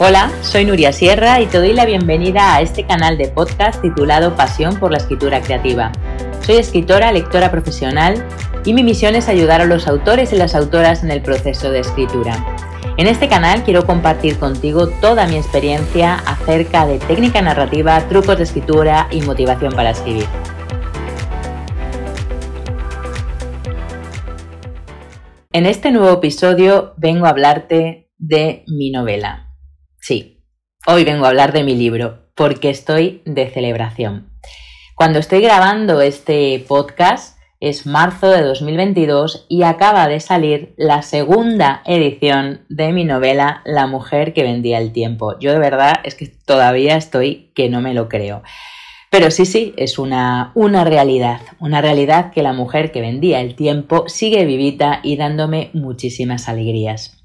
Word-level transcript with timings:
Hola, 0.00 0.30
soy 0.42 0.64
Nuria 0.64 0.92
Sierra 0.92 1.40
y 1.40 1.46
te 1.46 1.58
doy 1.58 1.72
la 1.72 1.84
bienvenida 1.84 2.54
a 2.54 2.60
este 2.60 2.86
canal 2.86 3.18
de 3.18 3.26
podcast 3.26 3.82
titulado 3.82 4.36
Pasión 4.36 4.78
por 4.78 4.92
la 4.92 4.98
Escritura 4.98 5.40
Creativa. 5.40 5.90
Soy 6.46 6.54
escritora, 6.58 7.10
lectora 7.10 7.50
profesional 7.50 8.24
y 8.64 8.74
mi 8.74 8.84
misión 8.84 9.16
es 9.16 9.26
ayudar 9.28 9.60
a 9.60 9.64
los 9.64 9.88
autores 9.88 10.32
y 10.32 10.36
las 10.36 10.54
autoras 10.54 11.02
en 11.02 11.10
el 11.10 11.20
proceso 11.20 11.72
de 11.72 11.80
escritura. 11.80 12.36
En 12.96 13.08
este 13.08 13.28
canal 13.28 13.64
quiero 13.64 13.86
compartir 13.86 14.38
contigo 14.38 14.86
toda 14.86 15.26
mi 15.26 15.34
experiencia 15.34 16.14
acerca 16.14 16.86
de 16.86 17.00
técnica 17.00 17.42
narrativa, 17.42 18.00
trucos 18.08 18.36
de 18.36 18.44
escritura 18.44 19.08
y 19.10 19.22
motivación 19.22 19.72
para 19.72 19.90
escribir. 19.90 20.26
En 25.52 25.66
este 25.66 25.90
nuevo 25.90 26.18
episodio 26.18 26.94
vengo 26.98 27.26
a 27.26 27.30
hablarte 27.30 28.12
de 28.16 28.62
mi 28.68 28.92
novela, 28.92 29.47
Sí, 30.08 30.42
hoy 30.86 31.04
vengo 31.04 31.26
a 31.26 31.28
hablar 31.28 31.52
de 31.52 31.64
mi 31.64 31.76
libro, 31.76 32.30
porque 32.34 32.70
estoy 32.70 33.20
de 33.26 33.50
celebración. 33.50 34.30
Cuando 34.94 35.18
estoy 35.18 35.42
grabando 35.42 36.00
este 36.00 36.64
podcast 36.66 37.36
es 37.60 37.84
marzo 37.84 38.30
de 38.30 38.40
2022 38.40 39.44
y 39.50 39.64
acaba 39.64 40.08
de 40.08 40.20
salir 40.20 40.72
la 40.78 41.02
segunda 41.02 41.82
edición 41.84 42.64
de 42.70 42.90
mi 42.94 43.04
novela 43.04 43.60
La 43.66 43.86
mujer 43.86 44.32
que 44.32 44.44
vendía 44.44 44.78
el 44.78 44.92
tiempo. 44.92 45.38
Yo 45.40 45.52
de 45.52 45.58
verdad 45.58 46.00
es 46.04 46.14
que 46.14 46.26
todavía 46.26 46.96
estoy 46.96 47.52
que 47.54 47.68
no 47.68 47.82
me 47.82 47.92
lo 47.92 48.08
creo. 48.08 48.42
Pero 49.10 49.30
sí, 49.30 49.44
sí, 49.44 49.74
es 49.76 49.98
una, 49.98 50.52
una 50.54 50.84
realidad, 50.84 51.42
una 51.58 51.82
realidad 51.82 52.32
que 52.32 52.40
la 52.40 52.54
mujer 52.54 52.92
que 52.92 53.02
vendía 53.02 53.42
el 53.42 53.56
tiempo 53.56 54.08
sigue 54.08 54.46
vivita 54.46 55.00
y 55.02 55.16
dándome 55.16 55.68
muchísimas 55.74 56.48
alegrías. 56.48 57.17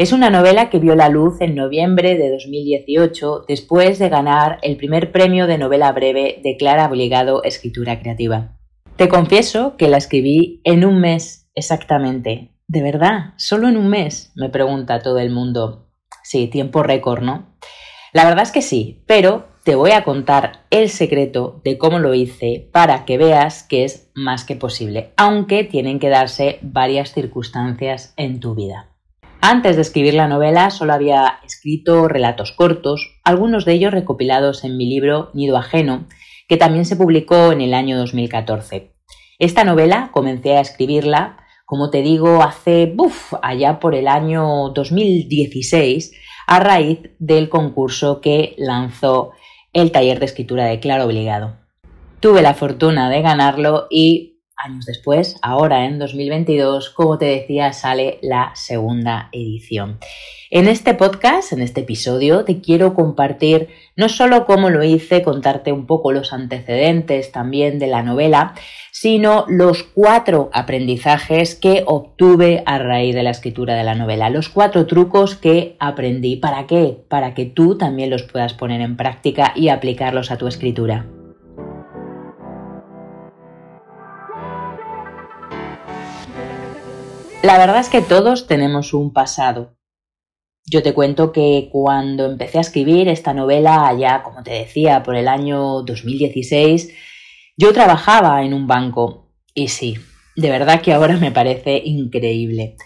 Es 0.00 0.12
una 0.12 0.30
novela 0.30 0.70
que 0.70 0.78
vio 0.78 0.94
la 0.94 1.10
luz 1.10 1.42
en 1.42 1.54
noviembre 1.54 2.16
de 2.16 2.30
2018 2.30 3.44
después 3.46 3.98
de 3.98 4.08
ganar 4.08 4.58
el 4.62 4.78
primer 4.78 5.12
premio 5.12 5.46
de 5.46 5.58
novela 5.58 5.92
breve 5.92 6.40
de 6.42 6.56
Clara 6.56 6.86
Obligado 6.86 7.42
Escritura 7.44 8.00
Creativa. 8.00 8.56
Te 8.96 9.10
confieso 9.10 9.76
que 9.76 9.88
la 9.88 9.98
escribí 9.98 10.62
en 10.64 10.86
un 10.86 11.02
mes 11.02 11.50
exactamente. 11.54 12.56
¿De 12.66 12.80
verdad? 12.80 13.34
¿Solo 13.36 13.68
en 13.68 13.76
un 13.76 13.90
mes? 13.90 14.32
me 14.36 14.48
pregunta 14.48 15.02
todo 15.02 15.18
el 15.18 15.28
mundo. 15.28 15.90
Sí, 16.22 16.46
tiempo 16.46 16.82
récord, 16.82 17.20
¿no? 17.20 17.54
La 18.14 18.24
verdad 18.24 18.44
es 18.44 18.52
que 18.52 18.62
sí, 18.62 19.04
pero 19.06 19.48
te 19.64 19.74
voy 19.74 19.90
a 19.90 20.04
contar 20.04 20.64
el 20.70 20.88
secreto 20.88 21.60
de 21.62 21.76
cómo 21.76 21.98
lo 21.98 22.14
hice 22.14 22.70
para 22.72 23.04
que 23.04 23.18
veas 23.18 23.64
que 23.64 23.84
es 23.84 24.10
más 24.14 24.44
que 24.44 24.56
posible, 24.56 25.12
aunque 25.18 25.62
tienen 25.62 25.98
que 25.98 26.08
darse 26.08 26.58
varias 26.62 27.12
circunstancias 27.12 28.14
en 28.16 28.40
tu 28.40 28.54
vida. 28.54 28.89
Antes 29.42 29.76
de 29.76 29.82
escribir 29.82 30.12
la 30.12 30.28
novela 30.28 30.70
solo 30.70 30.92
había 30.92 31.38
escrito 31.46 32.08
relatos 32.08 32.52
cortos, 32.52 33.18
algunos 33.24 33.64
de 33.64 33.72
ellos 33.72 33.90
recopilados 33.90 34.64
en 34.64 34.76
mi 34.76 34.86
libro 34.86 35.30
Nido 35.32 35.56
Ajeno, 35.56 36.06
que 36.46 36.58
también 36.58 36.84
se 36.84 36.96
publicó 36.96 37.50
en 37.50 37.62
el 37.62 37.72
año 37.72 37.96
2014. 37.96 38.92
Esta 39.38 39.64
novela 39.64 40.10
comencé 40.12 40.58
a 40.58 40.60
escribirla, 40.60 41.38
como 41.64 41.88
te 41.88 42.02
digo, 42.02 42.42
hace, 42.42 42.92
buf, 42.94 43.32
allá 43.40 43.80
por 43.80 43.94
el 43.94 44.08
año 44.08 44.68
2016, 44.74 46.12
a 46.46 46.60
raíz 46.60 46.98
del 47.18 47.48
concurso 47.48 48.20
que 48.20 48.54
lanzó 48.58 49.30
el 49.72 49.90
taller 49.90 50.18
de 50.18 50.26
escritura 50.26 50.66
de 50.66 50.80
Claro 50.80 51.06
Obligado. 51.06 51.56
Tuve 52.20 52.42
la 52.42 52.52
fortuna 52.52 53.08
de 53.08 53.22
ganarlo 53.22 53.86
y 53.88 54.29
años 54.64 54.86
después, 54.86 55.36
ahora 55.42 55.86
en 55.86 55.98
2022, 55.98 56.90
como 56.90 57.18
te 57.18 57.26
decía, 57.26 57.72
sale 57.72 58.18
la 58.22 58.52
segunda 58.54 59.28
edición. 59.32 59.98
En 60.52 60.66
este 60.66 60.94
podcast, 60.94 61.52
en 61.52 61.62
este 61.62 61.82
episodio, 61.82 62.44
te 62.44 62.60
quiero 62.60 62.94
compartir 62.94 63.68
no 63.94 64.08
solo 64.08 64.46
cómo 64.46 64.68
lo 64.68 64.82
hice, 64.82 65.22
contarte 65.22 65.70
un 65.70 65.86
poco 65.86 66.10
los 66.10 66.32
antecedentes 66.32 67.30
también 67.30 67.78
de 67.78 67.86
la 67.86 68.02
novela, 68.02 68.54
sino 68.90 69.44
los 69.48 69.84
cuatro 69.84 70.50
aprendizajes 70.52 71.54
que 71.54 71.84
obtuve 71.86 72.64
a 72.66 72.78
raíz 72.78 73.14
de 73.14 73.22
la 73.22 73.30
escritura 73.30 73.76
de 73.76 73.84
la 73.84 73.94
novela, 73.94 74.28
los 74.28 74.48
cuatro 74.48 74.86
trucos 74.86 75.36
que 75.36 75.76
aprendí. 75.78 76.36
¿Para 76.36 76.66
qué? 76.66 76.96
Para 77.08 77.34
que 77.34 77.46
tú 77.46 77.78
también 77.78 78.10
los 78.10 78.24
puedas 78.24 78.54
poner 78.54 78.80
en 78.80 78.96
práctica 78.96 79.52
y 79.54 79.68
aplicarlos 79.68 80.32
a 80.32 80.36
tu 80.36 80.48
escritura. 80.48 81.06
La 87.42 87.56
verdad 87.56 87.80
es 87.80 87.88
que 87.88 88.02
todos 88.02 88.46
tenemos 88.46 88.92
un 88.92 89.14
pasado. 89.14 89.74
Yo 90.66 90.82
te 90.82 90.92
cuento 90.92 91.32
que 91.32 91.70
cuando 91.72 92.26
empecé 92.26 92.58
a 92.58 92.60
escribir 92.60 93.08
esta 93.08 93.32
novela, 93.32 93.88
allá, 93.88 94.22
como 94.22 94.42
te 94.42 94.50
decía, 94.50 95.02
por 95.02 95.16
el 95.16 95.26
año 95.26 95.80
2016, 95.82 96.92
yo 97.56 97.72
trabajaba 97.72 98.44
en 98.44 98.52
un 98.52 98.66
banco. 98.66 99.32
Y 99.54 99.68
sí, 99.68 99.96
de 100.36 100.50
verdad 100.50 100.82
que 100.82 100.92
ahora 100.92 101.16
me 101.16 101.32
parece 101.32 101.80
increíble. 101.82 102.76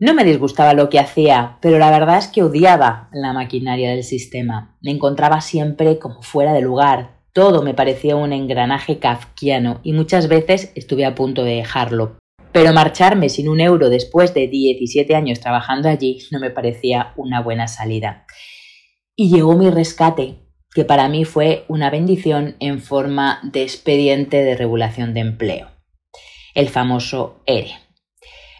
No 0.00 0.12
me 0.12 0.24
disgustaba 0.24 0.74
lo 0.74 0.88
que 0.88 0.98
hacía, 0.98 1.58
pero 1.62 1.78
la 1.78 1.92
verdad 1.92 2.18
es 2.18 2.26
que 2.26 2.42
odiaba 2.42 3.10
la 3.12 3.32
maquinaria 3.32 3.90
del 3.90 4.02
sistema. 4.02 4.76
Me 4.82 4.90
encontraba 4.90 5.40
siempre 5.40 6.00
como 6.00 6.20
fuera 6.22 6.52
de 6.52 6.62
lugar. 6.62 7.20
Todo 7.32 7.62
me 7.62 7.74
parecía 7.74 8.16
un 8.16 8.32
engranaje 8.32 8.98
kafkiano 8.98 9.78
y 9.84 9.92
muchas 9.92 10.26
veces 10.26 10.72
estuve 10.74 11.04
a 11.04 11.14
punto 11.14 11.44
de 11.44 11.54
dejarlo. 11.54 12.18
Pero 12.52 12.72
marcharme 12.72 13.28
sin 13.28 13.48
un 13.48 13.60
euro 13.60 13.90
después 13.90 14.34
de 14.34 14.48
17 14.48 15.14
años 15.14 15.40
trabajando 15.40 15.88
allí 15.88 16.18
no 16.30 16.40
me 16.40 16.50
parecía 16.50 17.12
una 17.16 17.40
buena 17.40 17.68
salida. 17.68 18.26
Y 19.14 19.30
llegó 19.30 19.56
mi 19.56 19.70
rescate, 19.70 20.38
que 20.74 20.84
para 20.84 21.08
mí 21.08 21.24
fue 21.24 21.64
una 21.68 21.90
bendición 21.90 22.56
en 22.60 22.80
forma 22.80 23.40
de 23.42 23.62
expediente 23.62 24.42
de 24.42 24.56
regulación 24.56 25.14
de 25.14 25.20
empleo, 25.20 25.68
el 26.54 26.68
famoso 26.68 27.40
ERE. 27.46 27.72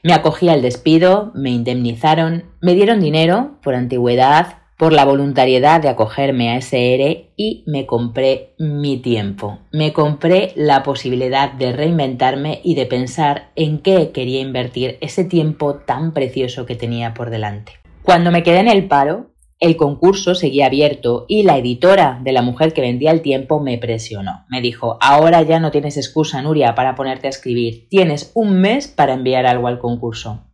Me 0.03 0.13
acogí 0.13 0.49
al 0.49 0.63
despido, 0.63 1.31
me 1.35 1.51
indemnizaron, 1.51 2.55
me 2.61 2.75
dieron 2.75 3.01
dinero 3.01 3.59
por 3.63 3.75
antigüedad, 3.75 4.60
por 4.81 4.95
la 4.95 5.05
voluntariedad 5.05 5.83
de 5.83 5.91
acogerme 5.91 6.49
a 6.49 6.57
ese 6.57 6.95
ERE 6.95 7.35
y 7.37 7.65
me 7.67 7.85
compré 7.85 8.55
mi 8.59 8.97
tiempo. 8.97 9.59
Me 9.73 9.93
compré 9.93 10.55
la 10.57 10.83
posibilidad 10.83 11.53
de 11.53 11.73
reinventarme 11.73 12.63
y 12.65 12.77
de 12.77 12.87
pensar 12.87 13.51
en 13.57 13.81
qué 13.81 14.11
quería 14.11 14.41
invertir 14.41 14.97
ese 15.03 15.25
tiempo 15.25 15.75
tan 15.75 16.15
precioso 16.15 16.65
que 16.65 16.77
tenía 16.77 17.13
por 17.13 17.29
delante. 17.29 17.73
Cuando 18.03 18.31
me 18.31 18.43
quedé 18.43 18.61
en 18.61 18.69
el 18.69 18.89
paro, 18.89 19.35
el 19.59 19.77
concurso 19.77 20.35
seguía 20.35 20.65
abierto 20.65 21.27
y 21.29 21.43
la 21.43 21.59
editora 21.59 22.19
de 22.23 22.33
la 22.33 22.41
mujer 22.41 22.73
que 22.73 22.81
vendía 22.81 23.11
el 23.11 23.21
tiempo 23.21 23.61
me 23.61 23.77
presionó. 23.77 24.47
Me 24.49 24.63
dijo, 24.63 24.97
ahora 25.03 25.43
ya 25.43 25.61
no 25.61 25.71
tienes 25.71 25.99
excusa, 25.99 26.41
Nuria, 26.41 26.75
para 26.75 26.95
ponerte 26.95 27.27
a 27.27 27.31
escribir. 27.31 27.87
Tienes 27.91 28.33
un 28.35 28.59
mes 28.59 28.89
para 28.89 29.13
enviar 29.13 29.45
algo 29.45 29.69
al 29.69 29.79
concurso. 29.79 30.47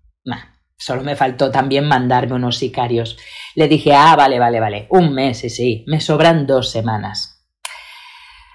Solo 0.78 1.03
me 1.03 1.16
faltó 1.16 1.50
también 1.50 1.88
mandarme 1.88 2.34
unos 2.34 2.59
sicarios. 2.59 3.16
Le 3.54 3.66
dije, 3.69 3.94
ah, 3.94 4.14
vale, 4.16 4.38
vale, 4.38 4.60
vale, 4.60 4.87
un 4.91 5.14
mes, 5.14 5.38
sí, 5.38 5.50
sí, 5.50 5.84
me 5.87 6.00
sobran 6.00 6.47
dos 6.47 6.70
semanas. 6.70 7.44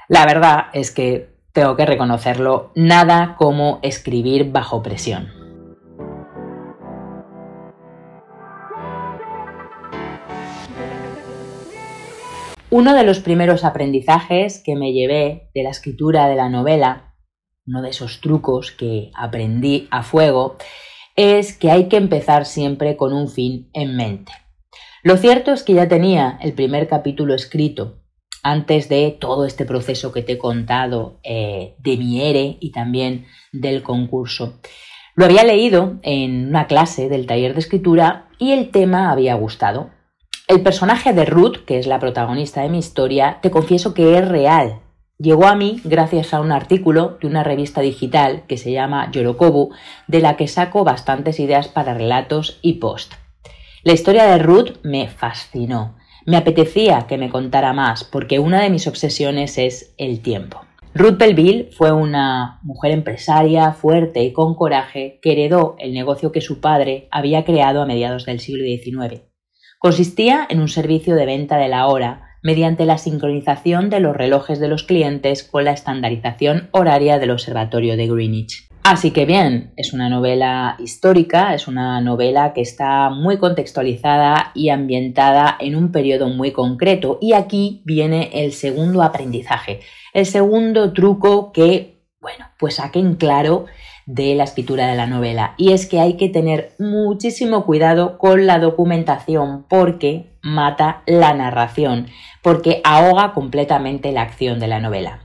La 0.07 0.25
verdad 0.25 0.65
es 0.73 0.91
que 0.91 1.31
tengo 1.51 1.75
que 1.75 1.85
reconocerlo, 1.85 2.71
nada 2.75 3.35
como 3.37 3.79
escribir 3.81 4.51
bajo 4.51 4.83
presión. 4.83 5.31
Uno 12.69 12.93
de 12.93 13.03
los 13.03 13.19
primeros 13.19 13.65
aprendizajes 13.65 14.61
que 14.63 14.77
me 14.77 14.93
llevé 14.93 15.49
de 15.53 15.63
la 15.63 15.71
escritura 15.71 16.29
de 16.29 16.35
la 16.35 16.47
novela, 16.47 17.15
uno 17.65 17.81
de 17.81 17.89
esos 17.89 18.21
trucos 18.21 18.71
que 18.71 19.11
aprendí 19.13 19.89
a 19.91 20.03
fuego, 20.03 20.55
es 21.15 21.57
que 21.57 21.71
hay 21.71 21.87
que 21.87 21.97
empezar 21.97 22.45
siempre 22.45 22.97
con 22.97 23.13
un 23.13 23.29
fin 23.29 23.69
en 23.73 23.95
mente. 23.95 24.31
Lo 25.03 25.17
cierto 25.17 25.51
es 25.51 25.63
que 25.63 25.73
ya 25.73 25.87
tenía 25.87 26.37
el 26.41 26.53
primer 26.53 26.87
capítulo 26.87 27.33
escrito 27.33 27.97
antes 28.43 28.89
de 28.89 29.15
todo 29.19 29.45
este 29.45 29.65
proceso 29.65 30.11
que 30.11 30.21
te 30.21 30.33
he 30.33 30.37
contado 30.37 31.19
eh, 31.23 31.75
de 31.79 31.97
mi 31.97 32.21
ERE 32.21 32.57
y 32.59 32.71
también 32.71 33.25
del 33.51 33.83
concurso. 33.83 34.59
Lo 35.15 35.25
había 35.25 35.43
leído 35.43 35.99
en 36.03 36.47
una 36.47 36.67
clase 36.67 37.09
del 37.09 37.25
taller 37.25 37.53
de 37.53 37.59
escritura 37.59 38.29
y 38.39 38.51
el 38.51 38.69
tema 38.71 39.11
había 39.11 39.35
gustado. 39.35 39.91
El 40.47 40.61
personaje 40.61 41.13
de 41.13 41.25
Ruth, 41.25 41.65
que 41.65 41.79
es 41.79 41.87
la 41.87 41.99
protagonista 41.99 42.61
de 42.61 42.69
mi 42.69 42.79
historia, 42.79 43.39
te 43.41 43.51
confieso 43.51 43.93
que 43.93 44.17
es 44.17 44.27
real, 44.27 44.80
llegó 45.21 45.45
a 45.45 45.55
mí 45.55 45.79
gracias 45.83 46.33
a 46.33 46.41
un 46.41 46.51
artículo 46.51 47.17
de 47.21 47.27
una 47.27 47.43
revista 47.43 47.81
digital 47.81 48.43
que 48.47 48.57
se 48.57 48.71
llama 48.71 49.11
Yorokobu, 49.11 49.71
de 50.07 50.19
la 50.19 50.35
que 50.35 50.47
saco 50.47 50.83
bastantes 50.83 51.39
ideas 51.39 51.67
para 51.67 51.93
relatos 51.93 52.59
y 52.61 52.73
post. 52.73 53.13
La 53.83 53.93
historia 53.93 54.25
de 54.25 54.39
Ruth 54.39 54.77
me 54.83 55.07
fascinó. 55.07 55.97
Me 56.25 56.37
apetecía 56.37 57.07
que 57.07 57.17
me 57.17 57.29
contara 57.29 57.73
más 57.73 58.03
porque 58.03 58.39
una 58.39 58.61
de 58.61 58.69
mis 58.69 58.87
obsesiones 58.87 59.57
es 59.57 59.95
el 59.97 60.21
tiempo. 60.21 60.61
Ruth 60.93 61.17
Belville 61.17 61.69
fue 61.71 61.91
una 61.91 62.59
mujer 62.63 62.91
empresaria 62.91 63.71
fuerte 63.71 64.23
y 64.23 64.33
con 64.33 64.55
coraje 64.55 65.19
que 65.21 65.31
heredó 65.31 65.75
el 65.79 65.93
negocio 65.93 66.31
que 66.31 66.41
su 66.41 66.59
padre 66.59 67.07
había 67.11 67.45
creado 67.45 67.81
a 67.81 67.85
mediados 67.85 68.25
del 68.25 68.39
siglo 68.39 68.65
XIX. 68.65 69.21
Consistía 69.79 70.45
en 70.49 70.59
un 70.59 70.67
servicio 70.67 71.15
de 71.15 71.25
venta 71.25 71.57
de 71.57 71.69
la 71.69 71.87
hora 71.87 72.30
mediante 72.43 72.85
la 72.85 72.97
sincronización 72.97 73.89
de 73.89 73.99
los 73.99 74.15
relojes 74.15 74.59
de 74.59 74.67
los 74.67 74.83
clientes 74.83 75.43
con 75.43 75.65
la 75.65 75.71
estandarización 75.71 76.69
horaria 76.71 77.19
del 77.19 77.31
Observatorio 77.31 77.97
de 77.97 78.07
Greenwich. 78.07 78.67
Así 78.83 79.11
que 79.11 79.25
bien, 79.25 79.73
es 79.77 79.93
una 79.93 80.09
novela 80.09 80.75
histórica, 80.79 81.53
es 81.53 81.67
una 81.67 82.01
novela 82.01 82.53
que 82.53 82.61
está 82.61 83.11
muy 83.11 83.37
contextualizada 83.37 84.51
y 84.55 84.69
ambientada 84.69 85.55
en 85.59 85.75
un 85.75 85.91
periodo 85.91 86.29
muy 86.29 86.51
concreto. 86.51 87.19
Y 87.21 87.33
aquí 87.33 87.83
viene 87.85 88.31
el 88.33 88.53
segundo 88.53 89.03
aprendizaje, 89.03 89.81
el 90.13 90.25
segundo 90.25 90.93
truco 90.93 91.51
que, 91.51 92.01
bueno, 92.19 92.45
pues 92.57 92.75
saque 92.75 92.97
en 92.97 93.15
claro 93.15 93.65
de 94.13 94.35
la 94.35 94.43
escritura 94.43 94.87
de 94.87 94.95
la 94.95 95.07
novela. 95.07 95.55
Y 95.57 95.71
es 95.71 95.85
que 95.85 95.99
hay 95.99 96.17
que 96.17 96.27
tener 96.27 96.73
muchísimo 96.79 97.65
cuidado 97.65 98.17
con 98.17 98.45
la 98.45 98.59
documentación 98.59 99.65
porque 99.69 100.25
mata 100.41 101.03
la 101.05 101.33
narración, 101.33 102.07
porque 102.41 102.81
ahoga 102.83 103.33
completamente 103.33 104.11
la 104.11 104.23
acción 104.23 104.59
de 104.59 104.67
la 104.67 104.81
novela. 104.81 105.21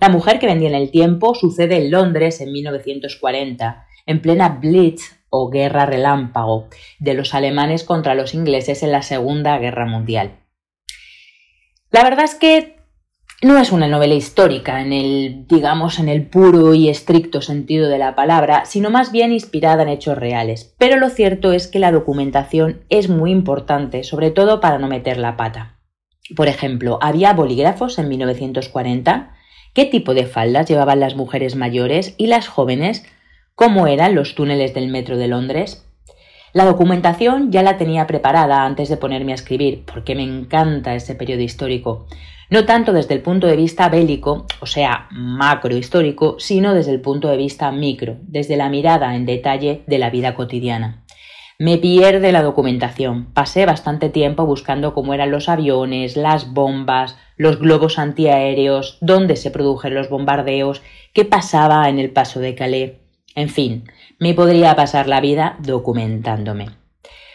La 0.00 0.08
mujer 0.08 0.38
que 0.38 0.46
vendía 0.46 0.70
en 0.70 0.74
el 0.74 0.90
tiempo 0.90 1.34
sucede 1.34 1.76
en 1.76 1.90
Londres 1.90 2.40
en 2.40 2.52
1940, 2.52 3.86
en 4.06 4.22
plena 4.22 4.48
Blitz 4.60 5.20
o 5.28 5.50
Guerra 5.50 5.84
Relámpago 5.84 6.68
de 6.98 7.12
los 7.12 7.34
alemanes 7.34 7.84
contra 7.84 8.14
los 8.14 8.32
ingleses 8.32 8.82
en 8.82 8.92
la 8.92 9.02
Segunda 9.02 9.58
Guerra 9.58 9.84
Mundial. 9.84 10.38
La 11.90 12.02
verdad 12.04 12.24
es 12.24 12.34
que 12.34 12.79
no 13.42 13.56
es 13.56 13.72
una 13.72 13.88
novela 13.88 14.14
histórica 14.14 14.82
en 14.82 14.92
el, 14.92 15.46
digamos, 15.46 15.98
en 15.98 16.10
el 16.10 16.26
puro 16.26 16.74
y 16.74 16.90
estricto 16.90 17.40
sentido 17.40 17.88
de 17.88 17.96
la 17.96 18.14
palabra, 18.14 18.66
sino 18.66 18.90
más 18.90 19.12
bien 19.12 19.32
inspirada 19.32 19.82
en 19.82 19.88
hechos 19.88 20.18
reales. 20.18 20.74
Pero 20.76 20.96
lo 20.98 21.08
cierto 21.08 21.52
es 21.52 21.66
que 21.66 21.78
la 21.78 21.90
documentación 21.90 22.82
es 22.90 23.08
muy 23.08 23.30
importante, 23.30 24.04
sobre 24.04 24.30
todo 24.30 24.60
para 24.60 24.78
no 24.78 24.88
meter 24.88 25.16
la 25.16 25.38
pata. 25.38 25.78
Por 26.36 26.48
ejemplo, 26.48 26.98
había 27.00 27.32
bolígrafos 27.32 27.98
en 27.98 28.08
1940 28.10 29.34
qué 29.72 29.86
tipo 29.86 30.12
de 30.12 30.26
faldas 30.26 30.68
llevaban 30.68 31.00
las 31.00 31.16
mujeres 31.16 31.56
mayores 31.56 32.14
y 32.18 32.26
las 32.26 32.46
jóvenes, 32.46 33.06
cómo 33.54 33.86
eran 33.86 34.14
los 34.14 34.34
túneles 34.34 34.74
del 34.74 34.88
metro 34.88 35.16
de 35.16 35.28
Londres. 35.28 35.86
La 36.52 36.66
documentación 36.66 37.52
ya 37.52 37.62
la 37.62 37.78
tenía 37.78 38.06
preparada 38.06 38.64
antes 38.64 38.88
de 38.90 38.96
ponerme 38.98 39.32
a 39.32 39.36
escribir, 39.36 39.84
porque 39.90 40.14
me 40.14 40.24
encanta 40.24 40.94
ese 40.94 41.14
periodo 41.14 41.42
histórico, 41.42 42.06
no 42.50 42.64
tanto 42.66 42.92
desde 42.92 43.14
el 43.14 43.22
punto 43.22 43.46
de 43.46 43.56
vista 43.56 43.88
bélico, 43.88 44.46
o 44.60 44.66
sea, 44.66 45.06
macrohistórico, 45.10 46.36
sino 46.38 46.74
desde 46.74 46.90
el 46.90 47.00
punto 47.00 47.28
de 47.28 47.36
vista 47.36 47.70
micro, 47.70 48.16
desde 48.22 48.56
la 48.56 48.68
mirada 48.68 49.14
en 49.14 49.24
detalle 49.24 49.82
de 49.86 49.98
la 49.98 50.10
vida 50.10 50.34
cotidiana. 50.34 51.04
Me 51.60 51.76
pierde 51.76 52.32
la 52.32 52.42
documentación. 52.42 53.26
Pasé 53.34 53.66
bastante 53.66 54.08
tiempo 54.08 54.46
buscando 54.46 54.94
cómo 54.94 55.12
eran 55.12 55.30
los 55.30 55.48
aviones, 55.48 56.16
las 56.16 56.54
bombas, 56.54 57.18
los 57.36 57.58
globos 57.58 57.98
antiaéreos, 57.98 58.96
dónde 59.02 59.36
se 59.36 59.50
produjeron 59.50 59.98
los 59.98 60.08
bombardeos, 60.08 60.82
qué 61.12 61.26
pasaba 61.26 61.88
en 61.88 61.98
el 61.98 62.10
paso 62.10 62.40
de 62.40 62.54
Calais. 62.54 62.92
En 63.34 63.50
fin, 63.50 63.84
me 64.18 64.34
podría 64.34 64.74
pasar 64.74 65.06
la 65.06 65.20
vida 65.20 65.56
documentándome. 65.60 66.79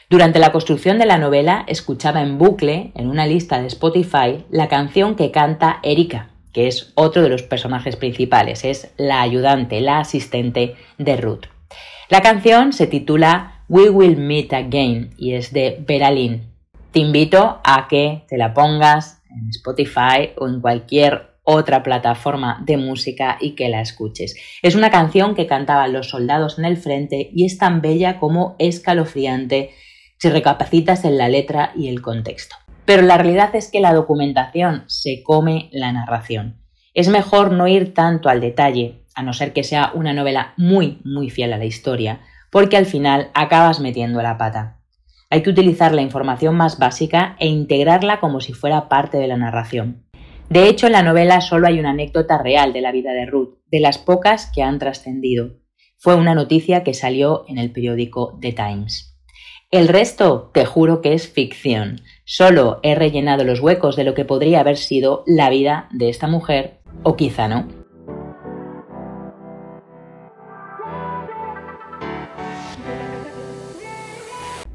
Durante 0.07 0.38
la 0.38 0.52
construcción 0.52 1.00
de 1.00 1.07
la 1.07 1.18
novela 1.18 1.63
escuchaba 1.68 2.22
en 2.22 2.38
bucle, 2.38 2.92
en 2.94 3.10
una 3.10 3.25
lista 3.25 3.60
de 3.60 3.68
Spotify, 3.68 4.46
la 4.52 4.68
canción 4.68 5.16
que 5.16 5.31
canta 5.31 5.80
Erika, 5.81 6.30
que 6.54 6.68
es 6.68 6.94
otro 6.94 7.24
de 7.24 7.30
los 7.30 7.42
personajes 7.42 7.96
principales, 7.96 8.66
es 8.66 8.94
la 8.98 9.22
ayudante, 9.22 9.81
la 9.81 9.98
asistente 10.00 10.75
de 11.00 11.18
Ruth. 11.18 11.46
La 12.10 12.22
canción 12.22 12.72
se 12.72 12.86
titula 12.86 13.63
We 13.68 13.90
Will 13.90 14.18
Meet 14.18 14.54
Again 14.54 15.16
y 15.18 15.34
es 15.34 15.52
de 15.52 15.84
Beralin. 15.88 16.54
Te 16.92 17.00
invito 17.00 17.60
a 17.63 17.88
que 17.88 18.25
te 18.30 18.38
la 18.38 18.54
pongas 18.54 19.24
en 19.31 19.50
Spotify 19.50 20.34
o 20.38 20.48
en 20.48 20.62
cualquier 20.62 21.31
otra 21.42 21.81
plataforma 21.81 22.62
de 22.63 22.78
música 22.78 23.38
y 23.42 23.56
que 23.56 23.69
la 23.69 23.81
escuches. 23.81 24.36
Es 24.62 24.75
una 24.75 24.92
canción 24.92 25.34
que 25.34 25.48
cantaban 25.48 25.94
los 25.94 26.10
soldados 26.10 26.60
en 26.60 26.66
el 26.66 26.78
frente 26.78 27.31
y 27.34 27.46
es 27.46 27.57
tan 27.57 27.81
bella 27.81 28.19
como 28.19 28.56
escalofriante 28.60 29.72
si 30.17 30.29
recapacitas 30.29 31.06
en 31.06 31.17
la 31.17 31.29
letra 31.29 31.71
y 31.75 31.89
el 31.89 32.01
contexto. 32.01 32.56
Pero 32.85 33.01
la 33.01 33.17
realidad 33.17 33.56
es 33.56 33.69
que 33.69 33.79
la 33.79 33.94
documentación 33.94 34.83
se 34.88 35.23
come 35.23 35.69
la 35.71 35.91
narración. 35.91 36.62
Es 36.94 37.09
mejor 37.09 37.51
no 37.51 37.67
ir 37.67 37.94
tanto 37.94 38.29
al 38.29 38.41
detalle, 38.41 39.03
a 39.15 39.23
no 39.23 39.33
ser 39.33 39.53
que 39.53 39.63
sea 39.63 39.91
una 39.94 40.13
novela 40.13 40.53
muy, 40.57 41.01
muy 41.03 41.29
fiel 41.29 41.53
a 41.53 41.57
la 41.57 41.65
historia, 41.65 42.21
porque 42.51 42.77
al 42.77 42.85
final 42.85 43.31
acabas 43.33 43.79
metiendo 43.79 44.21
la 44.21 44.38
pata. 44.38 44.81
Hay 45.29 45.41
que 45.41 45.50
utilizar 45.50 45.94
la 45.94 46.01
información 46.01 46.56
más 46.56 46.77
básica 46.77 47.35
e 47.39 47.47
integrarla 47.47 48.19
como 48.19 48.39
si 48.39 48.53
fuera 48.53 48.88
parte 48.88 49.18
de 49.18 49.27
la 49.27 49.38
narración. 49.38 50.06
De 50.50 50.69
hecho, 50.69 50.85
en 50.85 50.94
la 50.94 51.01
novela 51.01 51.41
solo 51.41 51.68
hay 51.68 51.79
una 51.79 51.89
anécdota 51.89 52.38
real 52.38 52.71
de 52.71 52.81
la 52.81 52.91
vida 52.91 53.11
de 53.13 53.25
Ruth, 53.25 53.57
de 53.71 53.79
las 53.79 53.97
pocas 53.97 54.51
que 54.53 54.61
han 54.61 54.77
trascendido. 54.77 55.57
Fue 55.97 56.15
una 56.15 56.35
noticia 56.35 56.83
que 56.83 56.94
salió 56.94 57.45
en 57.47 57.57
el 57.57 57.71
periódico 57.71 58.38
The 58.39 58.53
Times. 58.53 59.14
El 59.71 59.88
resto, 59.88 60.51
te 60.53 60.63
juro 60.63 61.01
que 61.01 61.13
es 61.13 61.27
ficción. 61.27 62.01
Solo 62.23 62.79
he 62.83 62.94
rellenado 62.94 63.44
los 63.44 63.62
huecos 63.62 63.95
de 63.95 64.03
lo 64.03 64.13
que 64.13 64.23
podría 64.23 64.59
haber 64.59 64.77
sido 64.77 65.23
la 65.25 65.50
vida 65.50 65.89
de 65.91 66.09
esta 66.09 66.27
mujer, 66.27 66.81
o 67.01 67.15
quizá 67.15 67.47
no. 67.47 67.67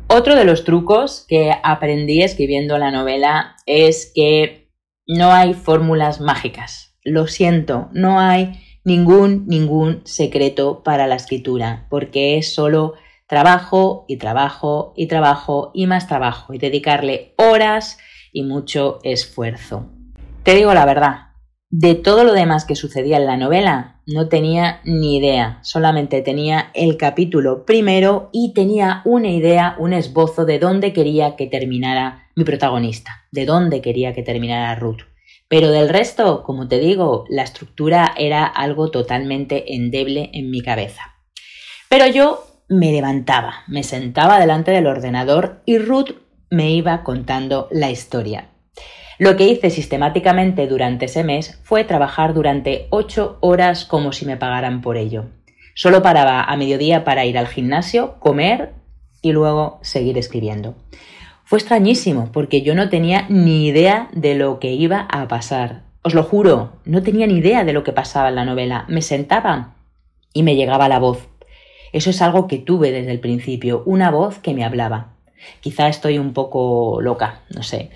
Otro 0.08 0.34
de 0.34 0.44
los 0.44 0.64
trucos 0.64 1.25
que 1.28 1.52
aprendí 1.62 2.22
escribiendo 2.22 2.76
la 2.76 2.90
novela 2.90 3.54
es 3.66 4.10
que 4.12 4.72
no 5.06 5.31
hay 5.31 5.54
fórmulas 5.54 6.20
mágicas. 6.20 6.96
Lo 7.04 7.28
siento, 7.28 7.88
no 7.93 8.19
hay 8.19 8.60
ningún, 8.84 9.46
ningún 9.46 10.00
secreto 10.04 10.82
para 10.82 11.06
la 11.06 11.14
escritura, 11.14 11.86
porque 11.90 12.38
es 12.38 12.52
solo 12.52 12.94
trabajo 13.31 14.06
y 14.09 14.17
trabajo 14.17 14.93
y 14.97 15.06
trabajo 15.06 15.71
y 15.73 15.87
más 15.87 16.09
trabajo 16.09 16.53
y 16.53 16.59
dedicarle 16.59 17.32
horas 17.37 17.97
y 18.32 18.43
mucho 18.43 18.99
esfuerzo. 19.05 19.88
Te 20.43 20.56
digo 20.56 20.75
la 20.75 20.85
verdad, 20.85 21.29
de 21.71 21.94
todo 21.94 22.25
lo 22.25 22.32
demás 22.32 22.65
que 22.65 22.75
sucedía 22.75 23.19
en 23.19 23.27
la 23.27 23.37
novela, 23.37 24.03
no 24.05 24.29
tenía 24.29 24.81
ni 24.85 25.17
idea, 25.17 25.61
solamente 25.62 26.23
tenía 26.23 26.73
el 26.75 26.97
capítulo 26.97 27.65
primero 27.65 28.31
y 28.32 28.53
tenía 28.53 29.01
una 29.05 29.31
idea, 29.31 29.77
un 29.79 29.93
esbozo 29.93 30.44
de 30.44 30.58
dónde 30.58 30.93
quería 30.93 31.37
que 31.37 31.46
terminara 31.46 32.27
mi 32.34 32.43
protagonista, 32.43 33.29
de 33.31 33.46
dónde 33.46 33.81
quería 33.81 34.13
que 34.13 34.25
terminara 34.25 34.75
Ruth. 34.75 35.03
Pero 35.46 35.70
del 35.70 35.89
resto, 35.89 36.43
como 36.43 36.67
te 36.67 36.81
digo, 36.81 37.27
la 37.29 37.44
estructura 37.44 38.13
era 38.19 38.44
algo 38.44 38.91
totalmente 38.91 39.77
endeble 39.77 40.31
en 40.32 40.51
mi 40.51 40.63
cabeza. 40.63 41.15
Pero 41.89 42.08
yo 42.08 42.49
me 42.70 42.93
levantaba, 42.93 43.65
me 43.67 43.82
sentaba 43.82 44.39
delante 44.39 44.70
del 44.70 44.86
ordenador 44.86 45.60
y 45.67 45.79
Ruth 45.79 46.12
me 46.50 46.70
iba 46.70 47.03
contando 47.03 47.67
la 47.72 47.91
historia. 47.91 48.46
Lo 49.19 49.36
que 49.36 49.48
hice 49.48 49.70
sistemáticamente 49.70 50.69
durante 50.69 51.06
ese 51.06 51.24
mes 51.24 51.60
fue 51.65 51.82
trabajar 51.82 52.32
durante 52.32 52.86
ocho 52.91 53.39
horas 53.41 53.84
como 53.84 54.12
si 54.12 54.24
me 54.24 54.36
pagaran 54.36 54.82
por 54.82 54.96
ello. 54.96 55.27
Solo 55.74 56.00
paraba 56.00 56.44
a 56.44 56.56
mediodía 56.56 57.03
para 57.03 57.24
ir 57.24 57.36
al 57.39 57.48
gimnasio, 57.48 58.19
comer 58.20 58.72
y 59.20 59.32
luego 59.32 59.81
seguir 59.82 60.17
escribiendo. 60.17 60.77
Fue 61.44 61.58
extrañísimo 61.58 62.31
porque 62.32 62.62
yo 62.62 62.77
no 62.77 62.89
tenía 62.89 63.27
ni 63.29 63.67
idea 63.67 64.08
de 64.12 64.36
lo 64.36 64.60
que 64.60 64.70
iba 64.70 65.08
a 65.10 65.27
pasar. 65.27 65.82
Os 66.03 66.15
lo 66.15 66.22
juro, 66.22 66.74
no 66.84 67.03
tenía 67.03 67.27
ni 67.27 67.34
idea 67.34 67.65
de 67.65 67.72
lo 67.72 67.82
que 67.82 67.93
pasaba 67.93 68.29
en 68.29 68.36
la 68.36 68.44
novela. 68.44 68.84
Me 68.89 69.03
sentaba 69.03 69.74
y 70.32 70.44
me 70.44 70.55
llegaba 70.55 70.89
la 70.89 71.00
voz. 71.00 71.30
Eso 71.93 72.11
es 72.11 72.23
algo 72.23 72.47
que 72.47 72.59
tuve 72.59 72.93
desde 72.93 73.11
el 73.11 73.20
principio, 73.20 73.82
una 73.87 74.11
voz 74.11 74.39
que 74.39 74.55
me 74.55 74.65
hablaba. 74.65 75.15
Quizá 75.61 75.89
estoy 75.89 76.19
un 76.19 76.32
poco 76.32 77.01
loca, 77.01 77.43
no 77.55 77.63
sé. 77.63 77.91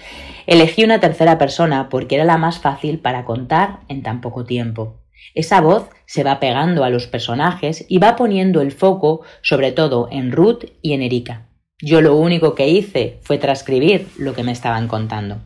Elegí 0.46 0.84
una 0.84 1.00
tercera 1.00 1.38
persona 1.38 1.88
porque 1.88 2.14
era 2.16 2.24
la 2.24 2.38
más 2.38 2.58
fácil 2.58 2.98
para 2.98 3.24
contar 3.24 3.80
en 3.88 4.02
tan 4.02 4.20
poco 4.20 4.44
tiempo. 4.44 5.00
Esa 5.34 5.60
voz 5.60 5.88
se 6.06 6.24
va 6.24 6.40
pegando 6.40 6.84
a 6.84 6.90
los 6.90 7.06
personajes 7.06 7.84
y 7.88 7.98
va 7.98 8.16
poniendo 8.16 8.60
el 8.60 8.72
foco 8.72 9.22
sobre 9.42 9.72
todo 9.72 10.08
en 10.10 10.32
Ruth 10.32 10.64
y 10.82 10.92
en 10.92 11.02
Erika. 11.02 11.48
Yo 11.80 12.00
lo 12.00 12.16
único 12.16 12.54
que 12.54 12.68
hice 12.68 13.18
fue 13.22 13.38
transcribir 13.38 14.08
lo 14.16 14.34
que 14.34 14.44
me 14.44 14.52
estaban 14.52 14.88
contando. 14.88 15.38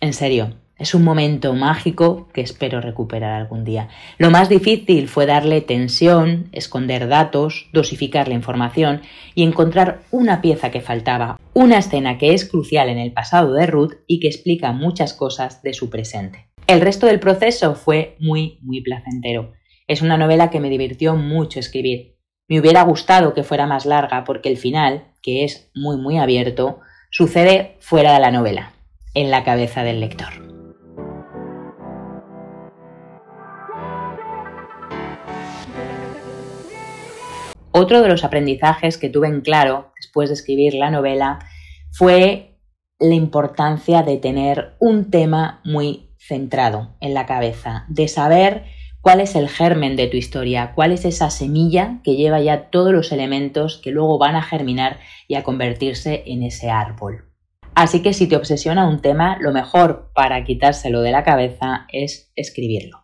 En 0.00 0.12
serio, 0.14 0.54
es 0.80 0.94
un 0.94 1.04
momento 1.04 1.52
mágico 1.52 2.28
que 2.32 2.40
espero 2.40 2.80
recuperar 2.80 3.32
algún 3.32 3.64
día. 3.64 3.88
Lo 4.16 4.30
más 4.30 4.48
difícil 4.48 5.08
fue 5.08 5.26
darle 5.26 5.60
tensión, 5.60 6.48
esconder 6.52 7.06
datos, 7.06 7.68
dosificar 7.72 8.28
la 8.28 8.34
información 8.34 9.02
y 9.34 9.44
encontrar 9.44 10.00
una 10.10 10.40
pieza 10.40 10.70
que 10.70 10.80
faltaba, 10.80 11.38
una 11.52 11.78
escena 11.78 12.16
que 12.16 12.32
es 12.32 12.46
crucial 12.46 12.88
en 12.88 12.98
el 12.98 13.12
pasado 13.12 13.52
de 13.52 13.66
Ruth 13.66 13.92
y 14.06 14.20
que 14.20 14.28
explica 14.28 14.72
muchas 14.72 15.12
cosas 15.12 15.62
de 15.62 15.74
su 15.74 15.90
presente. 15.90 16.48
El 16.66 16.80
resto 16.80 17.06
del 17.06 17.20
proceso 17.20 17.74
fue 17.74 18.16
muy, 18.18 18.58
muy 18.62 18.80
placentero. 18.80 19.52
Es 19.86 20.00
una 20.00 20.16
novela 20.16 20.48
que 20.48 20.60
me 20.60 20.70
divirtió 20.70 21.14
mucho 21.14 21.60
escribir. 21.60 22.16
Me 22.48 22.58
hubiera 22.58 22.82
gustado 22.82 23.34
que 23.34 23.42
fuera 23.42 23.66
más 23.66 23.84
larga 23.84 24.24
porque 24.24 24.48
el 24.48 24.56
final, 24.56 25.12
que 25.20 25.44
es 25.44 25.70
muy, 25.74 25.98
muy 25.98 26.16
abierto, 26.16 26.80
sucede 27.10 27.76
fuera 27.80 28.14
de 28.14 28.20
la 28.20 28.30
novela, 28.30 28.72
en 29.12 29.30
la 29.30 29.44
cabeza 29.44 29.82
del 29.82 30.00
lector. 30.00 30.59
Otro 37.80 38.02
de 38.02 38.08
los 38.08 38.24
aprendizajes 38.24 38.98
que 38.98 39.08
tuve 39.08 39.28
en 39.28 39.40
claro 39.40 39.90
después 39.96 40.28
de 40.28 40.34
escribir 40.34 40.74
la 40.74 40.90
novela 40.90 41.38
fue 41.90 42.58
la 42.98 43.14
importancia 43.14 44.02
de 44.02 44.18
tener 44.18 44.74
un 44.80 45.10
tema 45.10 45.62
muy 45.64 46.10
centrado 46.18 46.94
en 47.00 47.14
la 47.14 47.24
cabeza, 47.24 47.86
de 47.88 48.06
saber 48.06 48.64
cuál 49.00 49.20
es 49.20 49.34
el 49.34 49.48
germen 49.48 49.96
de 49.96 50.08
tu 50.08 50.18
historia, 50.18 50.72
cuál 50.74 50.92
es 50.92 51.06
esa 51.06 51.30
semilla 51.30 52.00
que 52.04 52.16
lleva 52.16 52.38
ya 52.42 52.68
todos 52.68 52.92
los 52.92 53.12
elementos 53.12 53.80
que 53.82 53.92
luego 53.92 54.18
van 54.18 54.36
a 54.36 54.42
germinar 54.42 54.98
y 55.26 55.36
a 55.36 55.42
convertirse 55.42 56.22
en 56.26 56.42
ese 56.42 56.68
árbol. 56.68 57.32
Así 57.74 58.02
que 58.02 58.12
si 58.12 58.26
te 58.26 58.36
obsesiona 58.36 58.86
un 58.86 59.00
tema, 59.00 59.38
lo 59.40 59.52
mejor 59.52 60.10
para 60.14 60.44
quitárselo 60.44 61.00
de 61.00 61.12
la 61.12 61.24
cabeza 61.24 61.86
es 61.90 62.30
escribirlo. 62.36 62.99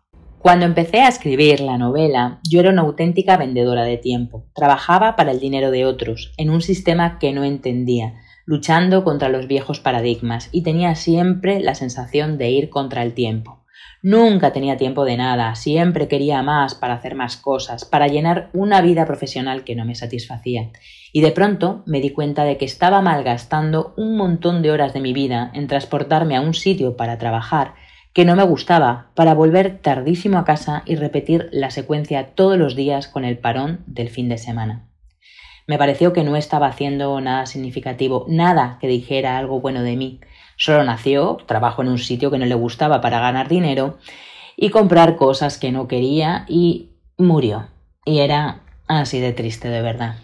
Cuando 0.47 0.65
empecé 0.65 1.01
a 1.01 1.09
escribir 1.09 1.59
la 1.59 1.77
novela, 1.77 2.39
yo 2.49 2.61
era 2.61 2.71
una 2.71 2.83
auténtica 2.83 3.37
vendedora 3.37 3.83
de 3.83 3.97
tiempo. 3.97 4.47
Trabajaba 4.55 5.17
para 5.17 5.33
el 5.33 5.41
dinero 5.41 5.73
de 5.73 5.85
otros, 5.85 6.33
en 6.37 6.51
un 6.51 6.63
sistema 6.63 7.19
que 7.19 7.33
no 7.33 7.43
entendía, 7.43 8.15
luchando 8.45 9.03
contra 9.03 9.29
los 9.29 9.49
viejos 9.49 9.81
paradigmas, 9.81 10.49
y 10.53 10.63
tenía 10.63 10.95
siempre 10.95 11.59
la 11.59 11.75
sensación 11.75 12.39
de 12.39 12.51
ir 12.51 12.71
contra 12.71 13.03
el 13.03 13.13
tiempo. 13.13 13.65
Nunca 14.03 14.53
tenía 14.53 14.77
tiempo 14.77 15.05
de 15.05 15.17
nada, 15.17 15.57
siempre 15.57 16.07
quería 16.07 16.45
más 16.45 16.77
para 16.77 16.95
hacer 16.95 17.17
más 17.17 17.37
cosas, 17.37 17.85
para 17.85 18.07
llenar 18.07 18.51
una 18.53 18.81
vida 18.83 19.05
profesional 19.05 19.65
que 19.65 19.75
no 19.75 19.85
me 19.85 19.97
satisfacía. 19.97 20.71
Y 21.13 21.23
de 21.23 21.33
pronto 21.33 21.83
me 21.87 22.01
di 22.01 22.11
cuenta 22.11 22.45
de 22.45 22.57
que 22.57 22.67
estaba 22.67 23.03
malgastando 23.03 23.95
un 23.97 24.17
montón 24.17 24.63
de 24.63 24.71
horas 24.71 24.95
de 24.95 25.01
mi 25.01 25.13
vida 25.13 25.51
en 25.55 25.67
transportarme 25.67 26.37
a 26.37 26.41
un 26.41 26.55
sitio 26.55 26.97
para 26.97 27.19
trabajar 27.19 27.75
que 28.17 28.25
no 28.25 28.35
me 28.35 28.45
gustaba, 28.45 29.11
para 29.15 29.35
volver 29.35 29.81
tardísimo 29.83 30.39
a 30.39 30.47
casa 30.47 30.83
y 30.87 30.97
repetir 30.97 31.51
la 31.53 31.71
secuencia 31.71 32.35
todos 32.35 32.57
los 32.57 32.75
días 32.75 33.09
con 33.09 33.27
el 33.27 33.37
parón 33.37 33.85
del 33.87 34.09
fin 34.09 34.31
de 34.31 34.39
semana. 34.39 34.89
Me 35.67 35.77
pareció 35.77 36.15
que 36.15 36.25
no 36.25 36.35
estaba 36.35 36.67
haciendo 36.67 37.21
nada 37.21 37.45
significativo, 37.45 38.25
nada 38.27 38.79
que 38.81 38.89
dijera 38.89 39.37
algo 39.37 39.61
bueno 39.61 39.83
de 39.83 39.97
mí, 39.97 40.21
Solo 40.57 40.83
nació, 40.85 41.37
trabajo 41.45 41.83
en 41.83 41.89
un 41.89 41.99
sitio 41.99 42.31
que 42.31 42.39
no 42.39 42.47
le 42.47 42.55
gustaba 42.55 43.03
para 43.03 43.21
ganar 43.21 43.49
dinero 43.49 43.99
y 44.57 44.71
comprar 44.71 45.17
cosas 45.17 45.59
que 45.59 45.71
no 45.71 45.87
quería 45.87 46.47
y 46.49 46.93
murió. 47.19 47.69
Y 48.07 48.21
era 48.21 48.63
así 48.89 49.21
de 49.21 49.35
triste 49.35 49.69
de 49.69 49.83
verdad. 49.83 50.15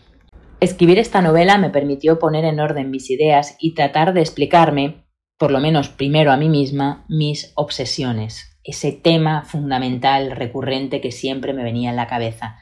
Escribir 0.61 0.99
esta 0.99 1.21
novela 1.21 1.59
me 1.59 1.69
permitió 1.69 2.19
poner 2.19 2.47
en 2.47 2.59
orden 2.59 2.91
mis 2.91 3.11
ideas 3.11 3.55
y 3.61 3.75
tratar 3.75 4.15
de 4.15 4.23
explicarme, 4.23 5.02
por 5.43 5.51
lo 5.51 5.59
menos 5.59 5.89
primero 5.89 6.31
a 6.31 6.37
mí 6.37 6.49
misma, 6.49 7.05
mis 7.09 7.51
obsesiones, 7.57 8.61
ese 8.63 8.93
tema 8.93 9.43
fundamental 9.43 10.31
recurrente 10.31 11.01
que 11.01 11.11
siempre 11.11 11.53
me 11.53 11.65
venía 11.65 11.91
en 11.91 11.97
la 11.97 12.07
cabeza. 12.07 12.59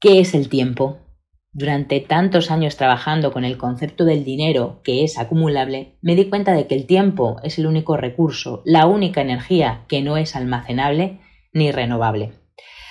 ¿Qué 0.00 0.20
es 0.20 0.34
el 0.34 0.50
tiempo? 0.50 0.98
Durante 1.50 1.98
tantos 1.98 2.50
años 2.50 2.76
trabajando 2.76 3.32
con 3.32 3.46
el 3.46 3.56
concepto 3.56 4.04
del 4.04 4.22
dinero 4.22 4.82
que 4.84 5.02
es 5.02 5.18
acumulable, 5.18 5.96
me 6.02 6.14
di 6.14 6.28
cuenta 6.28 6.52
de 6.52 6.66
que 6.66 6.74
el 6.74 6.84
tiempo 6.84 7.36
es 7.42 7.58
el 7.58 7.66
único 7.66 7.96
recurso, 7.96 8.60
la 8.66 8.84
única 8.84 9.22
energía 9.22 9.86
que 9.88 10.02
no 10.02 10.18
es 10.18 10.36
almacenable 10.36 11.20
ni 11.54 11.72
renovable. 11.72 12.32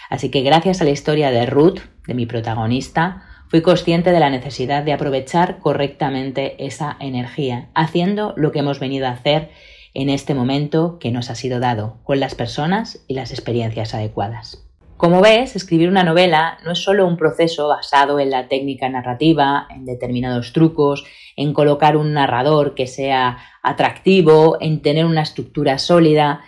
Así 0.10 0.32
que 0.32 0.42
gracias 0.42 0.82
a 0.82 0.86
la 0.86 0.90
historia 0.90 1.30
de 1.30 1.46
Ruth, 1.46 1.82
de 2.08 2.16
mi 2.16 2.26
protagonista, 2.26 3.29
fui 3.50 3.62
consciente 3.62 4.12
de 4.12 4.20
la 4.20 4.30
necesidad 4.30 4.84
de 4.84 4.94
aprovechar 4.94 5.58
correctamente 5.58 6.66
esa 6.66 6.96
energía, 7.00 7.70
haciendo 7.74 8.34
lo 8.38 8.52
que 8.52 8.60
hemos 8.60 8.80
venido 8.80 9.08
a 9.08 9.12
hacer 9.12 9.50
en 9.96 10.10
este 10.10 10.36
momento 10.36 11.00
que 11.00 11.12
nos 11.12 11.32
ha 11.32 11.36
sido 11.36 11.60
dado, 11.60 11.98
con 12.04 12.20
las 12.20 12.36
personas 12.36 13.04
y 13.08 13.16
las 13.16 13.32
experiencias 13.32 13.96
adecuadas. 13.96 14.64
Como 14.98 15.22
ves, 15.22 15.56
escribir 15.56 15.90
una 15.90 16.04
novela 16.04 16.60
no 16.64 16.74
es 16.74 16.80
solo 16.80 17.08
un 17.08 17.18
proceso 17.18 17.68
basado 17.70 18.20
en 18.20 18.30
la 18.30 18.48
técnica 18.48 18.88
narrativa, 18.88 19.66
en 19.70 19.86
determinados 19.86 20.54
trucos, 20.54 21.06
en 21.36 21.54
colocar 21.54 21.98
un 21.98 22.14
narrador 22.14 22.76
que 22.76 22.86
sea 22.86 23.40
atractivo, 23.64 24.58
en 24.60 24.82
tener 24.82 25.06
una 25.06 25.22
estructura 25.22 25.80
sólida, 25.80 26.42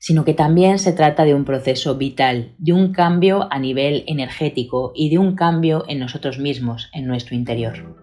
sino 0.00 0.24
que 0.24 0.32
también 0.32 0.78
se 0.78 0.94
trata 0.94 1.24
de 1.24 1.34
un 1.34 1.44
proceso 1.44 1.94
vital, 1.94 2.54
de 2.56 2.72
un 2.72 2.92
cambio 2.92 3.46
a 3.52 3.58
nivel 3.58 4.02
energético 4.06 4.92
y 4.94 5.10
de 5.10 5.18
un 5.18 5.36
cambio 5.36 5.84
en 5.88 5.98
nosotros 5.98 6.38
mismos, 6.38 6.88
en 6.94 7.06
nuestro 7.06 7.36
interior. 7.36 7.94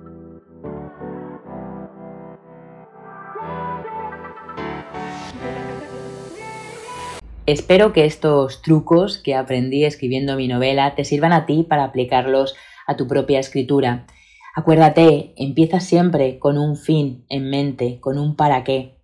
Espero 7.47 7.93
que 7.93 8.05
estos 8.05 8.61
trucos 8.61 9.17
que 9.17 9.33
aprendí 9.33 9.83
escribiendo 9.83 10.35
mi 10.35 10.47
novela 10.47 10.93
te 10.95 11.03
sirvan 11.03 11.33
a 11.33 11.45
ti 11.45 11.65
para 11.67 11.85
aplicarlos 11.85 12.55
a 12.85 12.95
tu 12.95 13.07
propia 13.07 13.39
escritura. 13.39 14.05
Acuérdate, 14.53 15.33
empieza 15.35 15.79
siempre 15.79 16.37
con 16.37 16.59
un 16.59 16.75
fin 16.75 17.25
en 17.29 17.49
mente, 17.49 17.99
con 18.01 18.19
un 18.19 18.35
para 18.35 18.63
qué. 18.63 18.96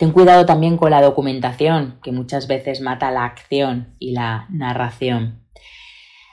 Ten 0.00 0.12
cuidado 0.12 0.46
también 0.46 0.78
con 0.78 0.92
la 0.92 1.02
documentación, 1.02 1.98
que 2.02 2.10
muchas 2.10 2.48
veces 2.48 2.80
mata 2.80 3.10
la 3.10 3.26
acción 3.26 3.96
y 3.98 4.12
la 4.12 4.46
narración. 4.48 5.44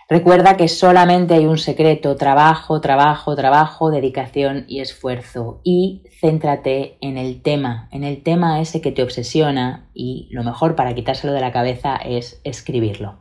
Recuerda 0.07 0.55
que 0.55 0.69
solamente 0.69 1.33
hay 1.33 1.47
un 1.47 1.57
secreto, 1.57 2.15
trabajo, 2.15 2.79
trabajo, 2.79 3.35
trabajo, 3.35 3.91
dedicación 3.91 4.63
y 4.69 4.79
esfuerzo. 4.79 5.59
Y 5.65 6.03
céntrate 6.21 6.97
en 7.01 7.17
el 7.17 7.41
tema, 7.41 7.89
en 7.91 8.05
el 8.05 8.23
tema 8.23 8.61
ese 8.61 8.79
que 8.79 8.93
te 8.93 9.03
obsesiona 9.03 9.89
y 9.93 10.29
lo 10.31 10.45
mejor 10.45 10.77
para 10.77 10.95
quitárselo 10.95 11.33
de 11.33 11.41
la 11.41 11.51
cabeza 11.51 11.97
es 11.97 12.39
escribirlo. 12.45 13.19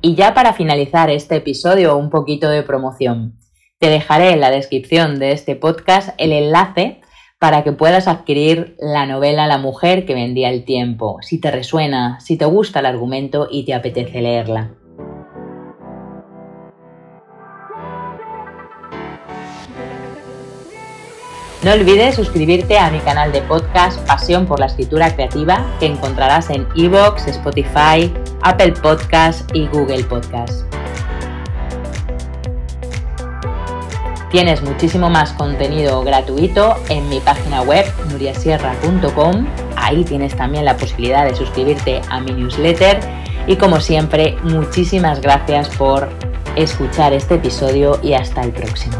Y 0.00 0.16
ya 0.16 0.34
para 0.34 0.54
finalizar 0.54 1.08
este 1.08 1.36
episodio, 1.36 1.96
un 1.96 2.10
poquito 2.10 2.48
de 2.48 2.64
promoción. 2.64 3.38
Te 3.78 3.90
dejaré 3.90 4.32
en 4.32 4.40
la 4.40 4.50
descripción 4.50 5.20
de 5.20 5.30
este 5.30 5.54
podcast 5.54 6.16
el 6.18 6.32
enlace 6.32 7.00
para 7.38 7.62
que 7.62 7.72
puedas 7.72 8.08
adquirir 8.08 8.76
la 8.78 9.06
novela 9.06 9.46
La 9.46 9.58
mujer 9.58 10.06
que 10.06 10.14
vendía 10.14 10.50
el 10.50 10.64
tiempo, 10.64 11.18
si 11.20 11.40
te 11.40 11.50
resuena, 11.50 12.18
si 12.20 12.36
te 12.36 12.44
gusta 12.44 12.80
el 12.80 12.86
argumento 12.86 13.48
y 13.50 13.64
te 13.64 13.74
apetece 13.74 14.22
leerla. 14.22 14.74
No 21.64 21.72
olvides 21.72 22.16
suscribirte 22.16 22.78
a 22.78 22.90
mi 22.90 22.98
canal 22.98 23.32
de 23.32 23.40
podcast 23.40 23.98
Pasión 24.06 24.44
por 24.44 24.60
la 24.60 24.66
Escritura 24.66 25.14
Creativa 25.14 25.64
que 25.80 25.86
encontrarás 25.86 26.50
en 26.50 26.68
Evox, 26.76 27.26
Spotify, 27.26 28.12
Apple 28.42 28.74
Podcast 28.82 29.50
y 29.54 29.66
Google 29.68 30.04
Podcast. 30.04 30.63
Tienes 34.34 34.62
muchísimo 34.62 35.10
más 35.10 35.32
contenido 35.34 36.02
gratuito 36.02 36.74
en 36.88 37.08
mi 37.08 37.20
página 37.20 37.62
web 37.62 37.86
nuriasierra.com. 38.10 39.46
Ahí 39.76 40.02
tienes 40.02 40.34
también 40.34 40.64
la 40.64 40.76
posibilidad 40.76 41.24
de 41.24 41.36
suscribirte 41.36 42.00
a 42.10 42.20
mi 42.20 42.32
newsletter. 42.32 42.98
Y 43.46 43.54
como 43.54 43.78
siempre, 43.78 44.36
muchísimas 44.42 45.20
gracias 45.20 45.68
por 45.76 46.08
escuchar 46.56 47.12
este 47.12 47.36
episodio 47.36 48.00
y 48.02 48.14
hasta 48.14 48.42
el 48.42 48.50
próximo. 48.50 48.96